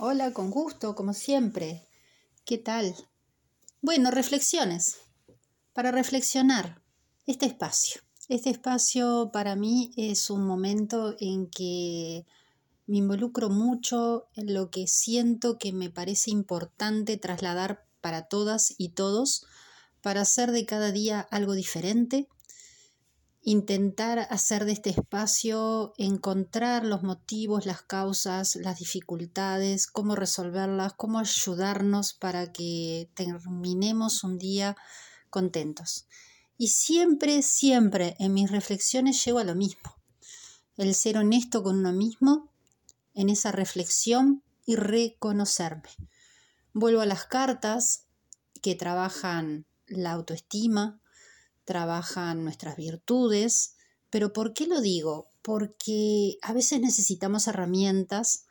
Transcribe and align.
Hola, 0.00 0.32
con 0.32 0.52
gusto, 0.52 0.94
como 0.94 1.12
siempre. 1.12 1.84
¿Qué 2.44 2.56
tal? 2.56 2.94
Bueno, 3.82 4.12
reflexiones. 4.12 4.98
Para 5.72 5.90
reflexionar, 5.90 6.80
este 7.26 7.46
espacio. 7.46 8.00
Este 8.28 8.48
espacio 8.50 9.30
para 9.32 9.56
mí 9.56 9.90
es 9.96 10.30
un 10.30 10.46
momento 10.46 11.16
en 11.18 11.50
que 11.50 12.24
me 12.86 12.98
involucro 12.98 13.50
mucho 13.50 14.28
en 14.36 14.54
lo 14.54 14.70
que 14.70 14.86
siento 14.86 15.58
que 15.58 15.72
me 15.72 15.90
parece 15.90 16.30
importante 16.30 17.16
trasladar 17.16 17.84
para 18.00 18.28
todas 18.28 18.76
y 18.78 18.90
todos, 18.90 19.46
para 20.00 20.20
hacer 20.20 20.52
de 20.52 20.64
cada 20.64 20.92
día 20.92 21.26
algo 21.32 21.54
diferente, 21.54 22.28
intentar 23.48 24.26
hacer 24.28 24.66
de 24.66 24.72
este 24.72 24.90
espacio, 24.90 25.94
encontrar 25.96 26.84
los 26.84 27.02
motivos, 27.02 27.64
las 27.64 27.80
causas, 27.80 28.56
las 28.56 28.78
dificultades, 28.78 29.86
cómo 29.86 30.16
resolverlas, 30.16 30.92
cómo 30.92 31.18
ayudarnos 31.18 32.12
para 32.12 32.52
que 32.52 33.08
terminemos 33.14 34.22
un 34.22 34.36
día 34.36 34.76
contentos. 35.30 36.06
Y 36.58 36.68
siempre, 36.68 37.40
siempre 37.40 38.16
en 38.18 38.34
mis 38.34 38.50
reflexiones 38.50 39.24
llego 39.24 39.38
a 39.38 39.44
lo 39.44 39.54
mismo, 39.54 39.96
el 40.76 40.94
ser 40.94 41.16
honesto 41.16 41.62
con 41.62 41.78
uno 41.78 41.92
mismo, 41.92 42.52
en 43.14 43.30
esa 43.30 43.50
reflexión 43.50 44.42
y 44.66 44.76
reconocerme. 44.76 45.88
Vuelvo 46.74 47.00
a 47.00 47.06
las 47.06 47.24
cartas 47.24 48.04
que 48.60 48.74
trabajan 48.74 49.64
la 49.86 50.12
autoestima, 50.12 51.00
trabajan 51.68 52.44
nuestras 52.44 52.76
virtudes, 52.76 53.76
pero 54.08 54.32
¿por 54.32 54.54
qué 54.54 54.66
lo 54.66 54.80
digo? 54.80 55.28
Porque 55.42 56.38
a 56.40 56.54
veces 56.54 56.80
necesitamos 56.80 57.46
herramientas 57.46 58.46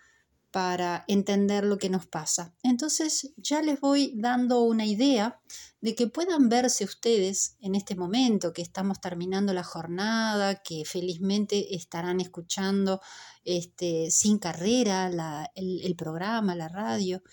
para 0.52 1.04
entender 1.08 1.64
lo 1.64 1.80
que 1.80 1.90
nos 1.90 2.06
pasa. 2.06 2.54
Entonces 2.62 3.34
ya 3.38 3.64
les 3.64 3.82
voy 3.82 4.14
dando 4.18 4.62
una 4.62 4.86
idea 4.86 5.42
de 5.82 5.96
que 5.96 6.06
puedan 6.06 6.48
verse 6.48 6.84
ustedes 6.84 7.58
en 7.60 7.74
este 7.74 7.96
momento 7.96 8.54
que 8.54 8.62
estamos 8.62 9.02
terminando 9.02 9.52
la 9.52 9.64
jornada, 9.64 10.62
que 10.62 10.84
felizmente 10.86 11.76
estarán 11.76 12.22
escuchando 12.22 13.02
este, 13.44 14.12
sin 14.12 14.38
carrera 14.38 15.08
el, 15.56 15.82
el 15.82 15.96
programa, 15.96 16.54
la 16.54 16.68
radio. 16.68 17.24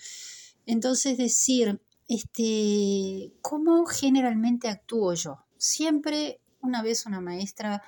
Entonces 0.65 1.19
decir, 1.19 1.79
este, 2.07 3.35
¿cómo 3.43 3.85
generalmente 3.85 4.67
actúo 4.67 5.13
yo? 5.13 5.44
Siempre, 5.57 6.41
una 6.61 6.81
vez 6.81 7.05
una 7.05 7.21
maestra 7.21 7.83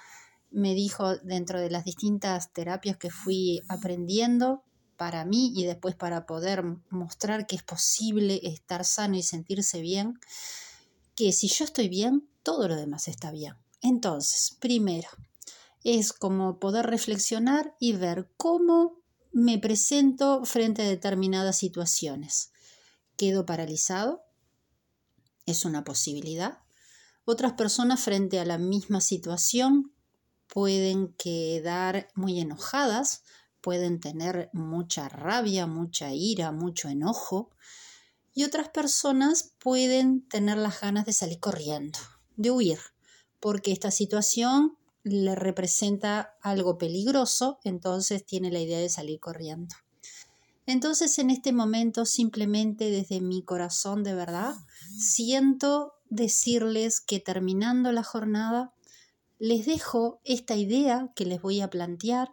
me 0.51 0.73
dijo 0.73 1.17
dentro 1.17 1.59
de 1.59 1.69
las 1.69 1.85
distintas 1.85 2.51
terapias 2.53 2.97
que 2.97 3.09
fui 3.09 3.61
aprendiendo 3.67 4.63
para 4.95 5.25
mí 5.25 5.53
y 5.55 5.65
después 5.65 5.95
para 5.95 6.25
poder 6.25 6.63
mostrar 6.89 7.45
que 7.45 7.55
es 7.55 7.63
posible 7.63 8.39
estar 8.43 8.83
sano 8.83 9.15
y 9.15 9.23
sentirse 9.23 9.81
bien, 9.81 10.19
que 11.15 11.31
si 11.31 11.47
yo 11.47 11.65
estoy 11.65 11.89
bien, 11.89 12.27
todo 12.43 12.67
lo 12.67 12.75
demás 12.75 13.07
está 13.07 13.31
bien. 13.31 13.55
Entonces, 13.81 14.57
primero, 14.59 15.09
es 15.83 16.13
como 16.13 16.59
poder 16.59 16.87
reflexionar 16.87 17.75
y 17.79 17.93
ver 17.93 18.29
cómo 18.37 18.97
me 19.31 19.59
presento 19.59 20.43
frente 20.45 20.81
a 20.81 20.89
determinadas 20.89 21.57
situaciones. 21.57 22.51
¿Quedo 23.17 23.45
paralizado? 23.45 24.23
¿Es 25.45 25.63
una 25.65 25.83
posibilidad? 25.83 26.59
Otras 27.29 27.51
personas 27.53 27.99
frente 27.99 28.39
a 28.39 28.45
la 28.45 28.57
misma 28.57 29.01
situación 29.01 29.91
pueden 30.47 31.13
quedar 31.15 32.07
muy 32.15 32.39
enojadas, 32.39 33.23
pueden 33.59 33.99
tener 33.99 34.49
mucha 34.53 35.09
rabia, 35.09 35.67
mucha 35.67 36.13
ira, 36.13 36.53
mucho 36.53 36.87
enojo 36.87 37.49
y 38.33 38.45
otras 38.45 38.69
personas 38.69 39.51
pueden 39.59 40.25
tener 40.29 40.57
las 40.57 40.79
ganas 40.79 41.05
de 41.05 41.11
salir 41.11 41.41
corriendo, 41.41 41.99
de 42.37 42.49
huir, 42.49 42.79
porque 43.41 43.73
esta 43.73 43.91
situación 43.91 44.77
le 45.03 45.35
representa 45.35 46.37
algo 46.41 46.77
peligroso, 46.77 47.59
entonces 47.65 48.25
tiene 48.25 48.51
la 48.51 48.61
idea 48.61 48.79
de 48.79 48.87
salir 48.87 49.19
corriendo. 49.19 49.75
Entonces 50.65 51.19
en 51.19 51.31
este 51.31 51.51
momento 51.51 52.05
simplemente 52.05 52.89
desde 52.89 53.19
mi 53.19 53.43
corazón 53.43 54.05
de 54.05 54.15
verdad 54.15 54.55
siento 54.97 55.96
decirles 56.09 57.01
que 57.01 57.19
terminando 57.19 57.91
la 57.91 58.03
jornada 58.03 58.73
les 59.39 59.65
dejo 59.65 60.19
esta 60.23 60.55
idea 60.55 61.11
que 61.15 61.25
les 61.25 61.41
voy 61.41 61.61
a 61.61 61.69
plantear 61.69 62.29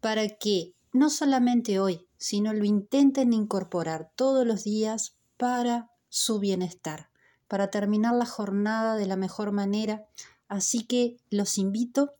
para 0.00 0.28
que 0.28 0.74
no 0.92 1.10
solamente 1.10 1.80
hoy, 1.80 2.06
sino 2.16 2.52
lo 2.52 2.64
intenten 2.64 3.32
incorporar 3.32 4.10
todos 4.14 4.46
los 4.46 4.64
días 4.64 5.16
para 5.36 5.90
su 6.08 6.38
bienestar, 6.38 7.10
para 7.48 7.70
terminar 7.70 8.14
la 8.14 8.26
jornada 8.26 8.96
de 8.96 9.06
la 9.06 9.16
mejor 9.16 9.52
manera. 9.52 10.06
Así 10.48 10.84
que 10.84 11.16
los 11.30 11.58
invito 11.58 12.14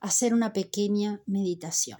a 0.00 0.08
hacer 0.08 0.34
una 0.34 0.52
pequeña 0.52 1.22
meditación. 1.26 1.98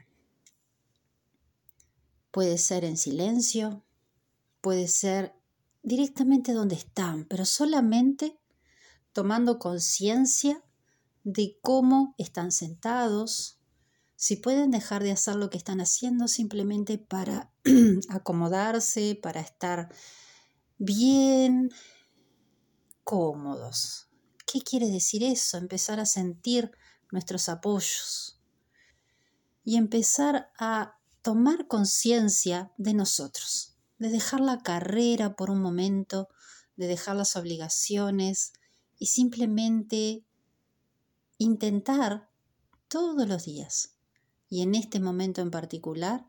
Puede 2.31 2.59
ser 2.59 2.85
en 2.85 2.97
silencio, 2.97 3.83
puede 4.61 4.89
ser 4.89 5.35
directamente 5.83 6.53
donde 6.53 6.77
están, 6.77 7.25
pero 7.25 7.45
solamente 7.45 8.39
tomando 9.13 9.59
conciencia 9.59 10.63
de 11.25 11.59
cómo 11.61 12.15
están 12.19 12.53
sentados, 12.53 13.59
si 14.17 14.37
pueden 14.37 14.71
dejar 14.71 15.03
de 15.03 15.13
hacer 15.13 15.37
lo 15.37 15.51
que 15.51 15.59
están 15.59 15.81
haciendo 15.81 16.29
simplemente 16.29 16.99
para 16.99 17.53
acomodarse, 18.09 19.19
para 19.21 19.41
estar 19.41 19.93
bien 20.79 21.71
cómodos. 23.03 24.09
¿Qué 24.47 24.61
quiere 24.61 24.89
decir 24.89 25.25
eso? 25.25 25.59
Empezar 25.59 25.99
a 25.99 26.07
sentir 26.07 26.71
nuestros 27.11 27.49
apoyos 27.49 28.41
y 29.65 29.77
empezar 29.77 30.53
a 30.59 30.99
tomar 31.23 31.67
conciencia 31.67 32.73
de 32.77 32.95
nosotros 32.95 33.72
de 34.03 34.11
dejar 34.11 34.41
la 34.41 34.59
carrera 34.59 35.37
por 35.37 35.49
un 35.49 35.63
momento, 35.63 36.29
de 36.75 36.89
dejar 36.89 37.15
las 37.15 37.37
obligaciones 37.37 38.53
y 38.99 39.07
simplemente 39.07 40.25
intentar 41.39 42.29
todos 42.89 43.29
los 43.29 43.45
días 43.45 43.97
y 44.49 44.63
en 44.63 44.75
este 44.75 44.99
momento 44.99 45.41
en 45.41 45.53
particular 45.53 46.27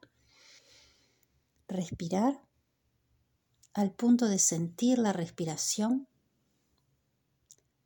respirar 1.67 2.47
al 3.73 3.91
punto 3.91 4.27
de 4.27 4.37
sentir 4.37 4.99
la 4.99 5.11
respiración 5.11 6.07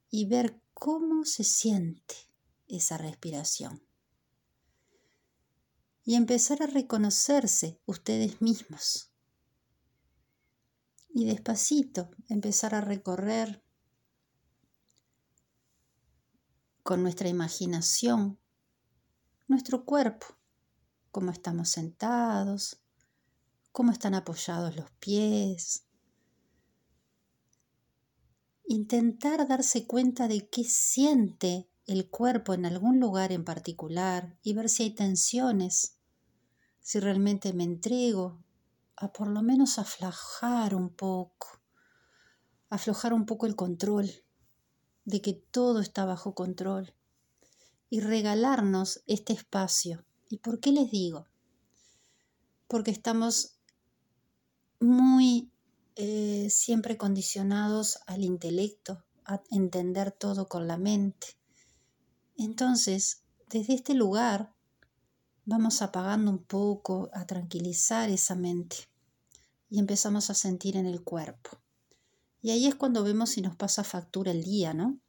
y 0.10 0.26
ver 0.26 0.62
cómo 0.74 1.24
se 1.24 1.46
siente 1.46 2.16
esa 2.68 2.98
respiración. 2.98 3.82
Y 6.04 6.16
empezar 6.16 6.62
a 6.62 6.68
reconocerse 6.68 7.80
ustedes 7.86 8.42
mismos 8.42 9.07
y 11.18 11.26
despacito 11.26 12.12
empezar 12.30 12.76
a 12.76 12.82
recorrer 12.82 13.64
con 16.84 17.02
nuestra 17.02 17.28
imaginación 17.28 18.38
nuestro 19.48 19.84
cuerpo, 19.84 20.28
cómo 21.10 21.32
estamos 21.32 21.70
sentados, 21.70 22.84
cómo 23.72 23.92
están 23.92 24.14
apoyados 24.14 24.76
los 24.76 24.92
pies. 25.00 25.88
Intentar 28.68 29.48
darse 29.48 29.88
cuenta 29.88 30.28
de 30.28 30.48
qué 30.48 30.66
siente 30.66 31.68
el 31.88 32.12
cuerpo 32.12 32.54
en 32.54 32.68
algún 32.68 33.00
lugar 33.00 33.32
en 33.32 33.44
particular 33.44 34.38
y 34.44 34.54
ver 34.54 34.70
si 34.70 34.84
hay 34.84 34.92
tensiones, 34.92 35.98
si 36.80 37.00
realmente 37.00 37.54
me 37.54 37.64
entrego 37.64 38.44
a 38.98 39.14
por 39.14 39.28
lo 39.28 39.42
menos 39.44 39.78
aflojar 39.78 40.76
un 40.76 40.90
poco, 40.90 41.62
aflojar 42.70 43.14
un 43.14 43.26
poco 43.26 43.46
el 43.46 43.56
control, 43.56 44.10
de 45.06 45.22
que 45.22 45.34
todo 45.34 45.80
está 45.80 46.04
bajo 46.04 46.34
control 46.36 46.94
y 47.90 48.02
regalarnos 48.02 49.04
este 49.08 49.32
espacio. 49.32 50.04
¿Y 50.30 50.40
por 50.40 50.60
qué 50.60 50.74
les 50.74 50.92
digo? 50.92 51.28
Porque 52.68 52.92
estamos 52.92 53.60
muy 54.82 55.50
eh, 55.96 56.50
siempre 56.50 56.98
condicionados 56.98 58.00
al 58.06 58.24
intelecto, 58.24 59.06
a 59.24 59.42
entender 59.52 60.12
todo 60.12 60.50
con 60.50 60.68
la 60.68 60.78
mente. 60.78 61.38
Entonces, 62.36 63.24
desde 63.50 63.76
este 63.76 63.94
lugar, 63.94 64.57
vamos 65.48 65.82
apagando 65.82 66.30
un 66.30 66.44
poco, 66.44 67.10
a 67.14 67.26
tranquilizar 67.26 68.10
esa 68.10 68.36
mente 68.36 68.76
y 69.70 69.80
empezamos 69.80 70.30
a 70.30 70.34
sentir 70.34 70.76
en 70.76 70.86
el 70.86 71.04
cuerpo. 71.04 71.52
Y 72.42 72.52
ahí 72.52 72.68
es 72.68 72.76
cuando 72.76 73.02
vemos 73.02 73.30
si 73.32 73.42
nos 73.42 73.56
pasa 73.56 73.86
factura 73.86 74.32
el 74.32 74.44
día, 74.44 74.74
¿no? 74.74 75.00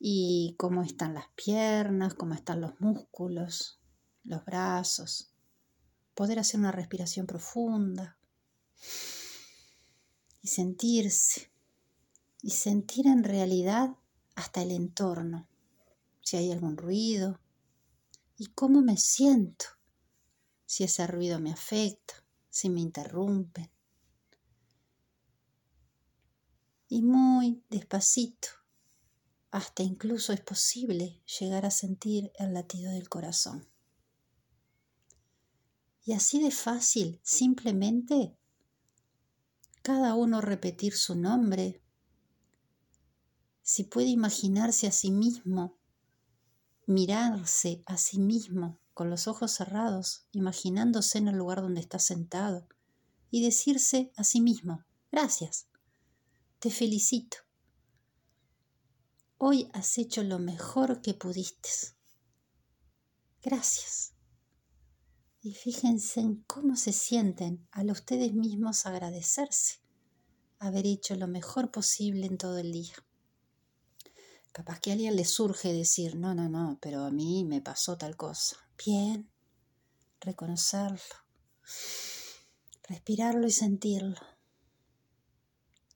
Y 0.00 0.56
cómo 0.58 0.82
están 0.82 1.14
las 1.14 1.28
piernas, 1.36 2.14
cómo 2.14 2.34
están 2.34 2.60
los 2.60 2.80
músculos, 2.80 3.80
los 4.24 4.44
brazos. 4.44 5.30
poder 6.14 6.38
hacer 6.38 6.60
una 6.60 6.70
respiración 6.70 7.26
profunda 7.26 8.16
y 10.42 10.48
sentirse, 10.48 11.50
y 12.42 12.50
sentir 12.50 13.06
en 13.06 13.24
realidad 13.24 13.96
hasta 14.36 14.62
el 14.62 14.70
entorno, 14.70 15.48
si 16.20 16.36
hay 16.36 16.52
algún 16.52 16.76
ruido, 16.76 17.40
y 18.36 18.46
cómo 18.46 18.82
me 18.82 18.96
siento, 18.96 19.66
si 20.66 20.84
ese 20.84 21.06
ruido 21.06 21.38
me 21.38 21.52
afecta, 21.52 22.14
si 22.50 22.68
me 22.68 22.80
interrumpen. 22.80 23.70
Y 26.88 27.02
muy 27.02 27.64
despacito, 27.70 28.48
hasta 29.50 29.82
incluso 29.82 30.32
es 30.32 30.40
posible 30.40 31.22
llegar 31.38 31.64
a 31.66 31.70
sentir 31.70 32.32
el 32.36 32.54
latido 32.54 32.90
del 32.92 33.08
corazón. 33.08 33.68
Y 36.04 36.12
así 36.12 36.42
de 36.42 36.50
fácil, 36.50 37.20
simplemente, 37.22 38.36
cada 39.82 40.14
uno 40.14 40.40
repetir 40.40 40.94
su 40.94 41.14
nombre, 41.14 41.82
si 43.62 43.84
puede 43.84 44.08
imaginarse 44.08 44.86
a 44.86 44.92
sí 44.92 45.10
mismo, 45.10 45.78
mirarse 46.86 47.82
a 47.86 47.96
sí 47.96 48.18
mismo 48.18 48.78
con 48.92 49.10
los 49.10 49.26
ojos 49.26 49.52
cerrados, 49.52 50.26
imaginándose 50.32 51.18
en 51.18 51.28
el 51.28 51.36
lugar 51.36 51.60
donde 51.62 51.80
está 51.80 51.98
sentado, 51.98 52.66
y 53.30 53.42
decirse 53.42 54.12
a 54.16 54.24
sí 54.24 54.40
mismo, 54.40 54.84
gracias, 55.10 55.66
te 56.60 56.70
felicito. 56.70 57.38
Hoy 59.38 59.68
has 59.72 59.98
hecho 59.98 60.22
lo 60.22 60.38
mejor 60.38 61.02
que 61.02 61.14
pudiste. 61.14 61.68
Gracias 63.42 64.14
y 65.44 65.52
fíjense 65.52 66.20
en 66.20 66.36
cómo 66.46 66.74
se 66.74 66.90
sienten 66.90 67.68
al 67.70 67.90
ustedes 67.90 68.32
mismos 68.32 68.86
agradecerse, 68.86 69.74
haber 70.58 70.86
hecho 70.86 71.16
lo 71.16 71.28
mejor 71.28 71.70
posible 71.70 72.24
en 72.24 72.38
todo 72.38 72.56
el 72.56 72.72
día. 72.72 72.94
Capaz 74.54 74.78
que 74.78 74.90
a 74.90 74.92
alguien 74.92 75.16
le 75.16 75.24
surge 75.24 75.72
decir, 75.72 76.14
no, 76.14 76.32
no, 76.32 76.48
no, 76.48 76.78
pero 76.80 77.02
a 77.02 77.10
mí 77.10 77.44
me 77.44 77.60
pasó 77.60 77.98
tal 77.98 78.16
cosa. 78.16 78.56
Bien, 78.86 79.28
reconocerlo, 80.20 81.16
respirarlo 82.84 83.48
y 83.48 83.50
sentirlo. 83.50 84.20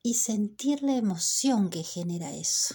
Y 0.02 0.14
sentir 0.14 0.82
la 0.82 0.96
emoción 0.96 1.70
que 1.70 1.84
genera 1.84 2.34
eso. 2.34 2.74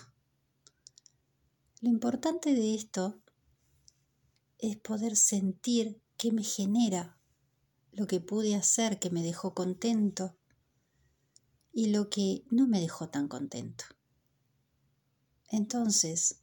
Lo 1.81 1.89
importante 1.89 2.53
de 2.53 2.75
esto 2.75 3.19
es 4.59 4.77
poder 4.77 5.18
sentir 5.18 6.01
qué 6.15 6.31
me 6.31 6.45
genera, 6.45 7.19
lo 7.91 8.07
que 8.07 8.21
pude 8.21 8.56
hacer 8.56 9.00
que 9.00 9.09
me 9.09 9.21
dejó 9.21 9.53
contento 9.53 10.38
y 11.74 11.88
lo 11.88 12.09
que 12.09 12.45
no 12.50 12.68
me 12.68 12.79
dejó 12.79 13.09
tan 13.09 13.27
contento. 13.27 13.83
Entonces, 15.50 16.40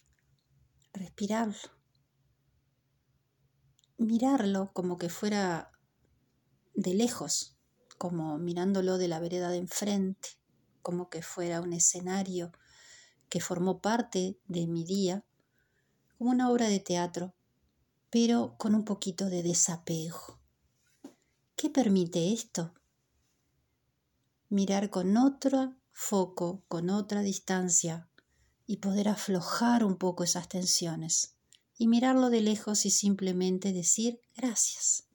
respirarlo, 0.93 1.71
mirarlo 3.99 4.73
como 4.73 4.99
que 4.99 5.09
fuera 5.09 5.73
de 6.75 6.95
lejos, 6.95 7.57
como 7.99 8.39
mirándolo 8.39 8.99
de 8.99 9.09
la 9.09 9.21
vereda 9.21 9.51
de 9.51 9.59
enfrente, 9.59 10.31
como 10.83 11.11
que 11.11 11.23
fuera 11.23 11.61
un 11.61 11.73
escenario 11.73 12.53
que 13.29 13.41
formó 13.41 13.81
parte 13.81 14.39
de 14.47 14.67
mi 14.67 14.85
día, 14.85 15.25
como 16.17 16.31
una 16.31 16.51
obra 16.51 16.69
de 16.69 16.81
teatro 16.81 17.35
pero 18.11 18.57
con 18.59 18.75
un 18.75 18.85
poquito 18.85 19.31
de 19.31 19.43
desapego. 19.43 20.41
¿Qué 21.57 21.71
permite 21.71 22.33
esto? 22.33 22.75
Mirar 24.49 24.91
con 24.91 25.17
otro 25.17 25.77
foco, 25.93 26.65
con 26.67 26.91
otra 26.91 27.23
distancia 27.23 28.10
y 28.71 28.77
poder 28.77 29.09
aflojar 29.09 29.83
un 29.83 29.97
poco 29.97 30.23
esas 30.23 30.49
tensiones 30.49 31.35
y 31.77 31.89
mirarlo 31.89 32.31
de 32.31 32.41
lejos 32.41 32.87
y 32.87 32.91
simplemente 32.91 33.73
decir 33.73 34.21
gracias. 34.37 35.09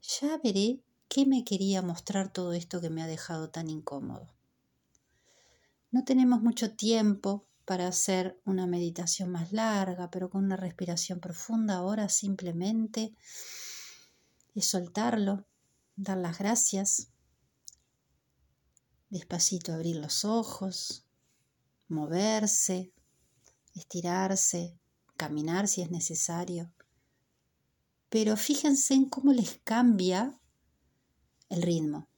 Ya 0.00 0.40
veré 0.42 0.80
qué 1.06 1.26
me 1.26 1.44
quería 1.44 1.82
mostrar 1.82 2.32
todo 2.32 2.54
esto 2.54 2.80
que 2.80 2.88
me 2.88 3.02
ha 3.02 3.06
dejado 3.06 3.50
tan 3.50 3.68
incómodo. 3.68 4.32
No 5.90 6.04
tenemos 6.04 6.40
mucho 6.40 6.74
tiempo 6.74 7.44
para 7.66 7.88
hacer 7.88 8.40
una 8.46 8.66
meditación 8.66 9.30
más 9.30 9.52
larga, 9.52 10.10
pero 10.10 10.30
con 10.30 10.42
una 10.42 10.56
respiración 10.56 11.20
profunda. 11.20 11.74
Ahora 11.74 12.08
simplemente 12.08 13.14
es 14.54 14.66
soltarlo, 14.66 15.44
dar 15.94 16.16
las 16.16 16.38
gracias, 16.38 17.08
despacito 19.10 19.74
abrir 19.74 19.96
los 19.96 20.24
ojos, 20.24 21.05
moverse, 21.88 22.92
estirarse, 23.74 24.78
caminar 25.16 25.68
si 25.68 25.82
es 25.82 25.90
necesario. 25.90 26.72
Pero 28.08 28.36
fíjense 28.36 28.94
en 28.94 29.08
cómo 29.08 29.32
les 29.32 29.60
cambia 29.64 30.40
el 31.48 31.62
ritmo 31.62 32.08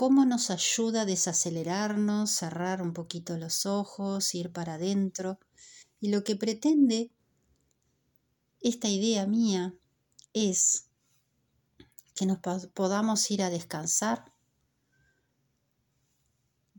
cómo 0.00 0.24
nos 0.24 0.48
ayuda 0.48 1.02
a 1.02 1.04
desacelerarnos, 1.04 2.30
cerrar 2.30 2.80
un 2.80 2.94
poquito 2.94 3.36
los 3.36 3.66
ojos, 3.66 4.34
ir 4.34 4.50
para 4.50 4.76
adentro. 4.76 5.38
Y 6.00 6.08
lo 6.08 6.24
que 6.24 6.36
pretende 6.36 7.12
esta 8.62 8.88
idea 8.88 9.26
mía 9.26 9.74
es 10.32 10.86
que 12.14 12.24
nos 12.24 12.38
podamos 12.72 13.30
ir 13.30 13.42
a 13.42 13.50
descansar, 13.50 14.29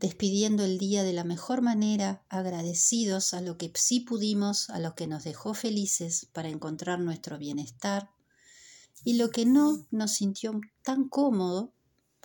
despidiendo 0.02 0.64
el 0.64 0.78
día 0.78 1.04
de 1.04 1.12
la 1.12 1.22
mejor 1.22 1.62
manera, 1.62 2.24
agradecidos 2.28 3.34
a 3.34 3.40
lo 3.40 3.56
que 3.56 3.70
sí 3.76 4.00
pudimos, 4.00 4.68
a 4.68 4.80
lo 4.80 4.96
que 4.96 5.06
nos 5.06 5.22
dejó 5.22 5.54
felices 5.54 6.26
para 6.32 6.48
encontrar 6.48 6.98
nuestro 6.98 7.38
bienestar, 7.38 8.10
y 9.04 9.14
lo 9.14 9.30
que 9.30 9.46
no 9.46 9.86
nos 9.92 10.14
sintió 10.14 10.60
tan 10.82 11.08
cómodo, 11.08 11.72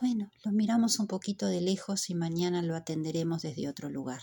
bueno, 0.02 0.32
lo 0.44 0.52
miramos 0.52 0.98
un 0.98 1.06
poquito 1.06 1.46
de 1.46 1.62
lejos 1.62 2.10
y 2.10 2.16
mañana 2.16 2.64
lo 2.64 2.76
atenderemos 2.76 3.44
desde 3.44 3.70
otro 3.70 3.90
lugar. 3.92 4.22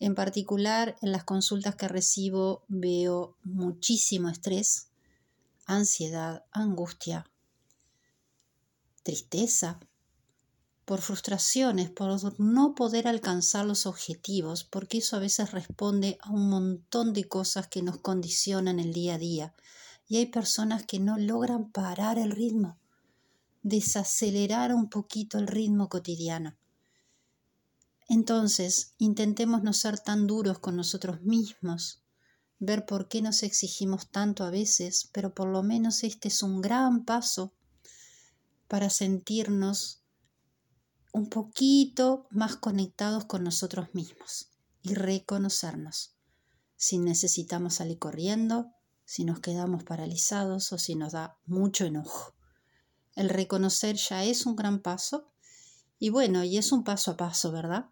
En 0.00 0.16
particular, 0.16 0.96
en 1.02 1.12
las 1.12 1.22
consultas 1.22 1.76
que 1.76 1.86
recibo 1.86 2.64
veo 2.66 3.36
muchísimo 3.44 4.28
estrés, 4.28 4.88
ansiedad, 5.66 6.44
angustia, 6.50 7.30
tristeza, 9.04 9.78
por 10.84 11.00
frustraciones, 11.00 11.90
por 11.90 12.38
no 12.40 12.74
poder 12.74 13.08
alcanzar 13.08 13.64
los 13.64 13.86
objetivos, 13.86 14.64
porque 14.64 14.98
eso 14.98 15.16
a 15.16 15.20
veces 15.20 15.52
responde 15.52 16.18
a 16.20 16.30
un 16.30 16.48
montón 16.50 17.12
de 17.12 17.24
cosas 17.24 17.68
que 17.68 17.82
nos 17.82 17.98
condicionan 17.98 18.80
el 18.80 18.92
día 18.92 19.14
a 19.14 19.18
día. 19.18 19.54
Y 20.06 20.16
hay 20.16 20.26
personas 20.26 20.84
que 20.84 21.00
no 21.00 21.18
logran 21.18 21.70
parar 21.70 22.18
el 22.18 22.30
ritmo 22.30 22.78
desacelerar 23.64 24.74
un 24.74 24.90
poquito 24.90 25.38
el 25.38 25.46
ritmo 25.48 25.88
cotidiano. 25.88 26.54
Entonces, 28.08 28.92
intentemos 28.98 29.62
no 29.62 29.72
ser 29.72 29.98
tan 29.98 30.26
duros 30.26 30.58
con 30.58 30.76
nosotros 30.76 31.22
mismos, 31.22 32.02
ver 32.58 32.84
por 32.84 33.08
qué 33.08 33.22
nos 33.22 33.42
exigimos 33.42 34.10
tanto 34.10 34.44
a 34.44 34.50
veces, 34.50 35.08
pero 35.12 35.34
por 35.34 35.48
lo 35.48 35.62
menos 35.62 36.04
este 36.04 36.28
es 36.28 36.42
un 36.42 36.60
gran 36.60 37.06
paso 37.06 37.54
para 38.68 38.90
sentirnos 38.90 40.02
un 41.14 41.28
poquito 41.28 42.26
más 42.30 42.56
conectados 42.56 43.24
con 43.26 43.44
nosotros 43.44 43.94
mismos 43.94 44.48
y 44.82 44.94
reconocernos. 44.94 46.16
Si 46.76 46.98
necesitamos 46.98 47.74
salir 47.74 48.00
corriendo, 48.00 48.72
si 49.04 49.24
nos 49.24 49.38
quedamos 49.38 49.84
paralizados 49.84 50.72
o 50.72 50.78
si 50.78 50.96
nos 50.96 51.12
da 51.12 51.38
mucho 51.46 51.84
enojo. 51.84 52.34
El 53.14 53.28
reconocer 53.28 53.94
ya 53.94 54.24
es 54.24 54.44
un 54.44 54.56
gran 54.56 54.80
paso 54.80 55.30
y 56.00 56.10
bueno, 56.10 56.42
y 56.42 56.58
es 56.58 56.72
un 56.72 56.82
paso 56.82 57.12
a 57.12 57.16
paso, 57.16 57.52
¿verdad? 57.52 57.86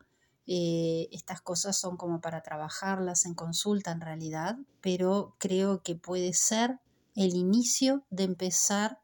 Eh, 0.49 1.09
estas 1.13 1.41
cosas 1.41 1.79
son 1.79 1.97
como 1.97 2.21
para 2.21 2.43
trabajarlas 2.43 3.25
en 3.25 3.35
consulta 3.35 3.93
en 3.93 4.01
realidad, 4.01 4.59
pero 4.81 5.37
creo 5.39 5.81
que 5.85 5.95
puede 5.95 6.33
ser 6.33 6.81
el 7.15 7.37
inicio 7.37 8.05
de 8.11 8.25
empezar 8.25 8.99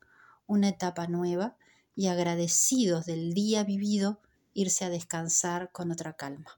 una 0.48 0.70
etapa 0.70 1.06
nueva 1.06 1.56
y 1.98 2.06
agradecidos 2.06 3.06
del 3.06 3.34
día 3.34 3.64
vivido, 3.64 4.20
irse 4.54 4.84
a 4.84 4.88
descansar 4.88 5.72
con 5.72 5.90
otra 5.90 6.12
calma. 6.12 6.56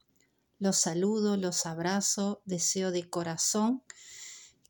Los 0.59 0.77
saludo, 0.77 1.39
los 1.39 1.65
abrazo, 1.65 2.43
deseo 2.45 2.91
de 2.91 3.09
corazón 3.09 3.83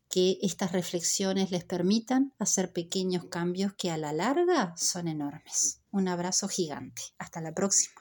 que 0.08 0.38
estas 0.42 0.70
reflexiones 0.70 1.50
les 1.50 1.64
permitan 1.64 2.32
hacer 2.38 2.72
pequeños 2.72 3.24
cambios 3.24 3.72
que 3.72 3.90
a 3.90 3.96
la 3.96 4.12
larga 4.12 4.72
son 4.76 5.08
enormes. 5.08 5.80
Un 5.90 6.06
abrazo 6.06 6.46
gigante. 6.46 7.02
Hasta 7.18 7.40
la 7.40 7.52
próxima. 7.52 7.99